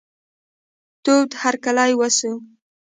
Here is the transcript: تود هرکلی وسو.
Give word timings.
تود 1.03 1.29
هرکلی 1.41 1.91
وسو. 1.99 2.31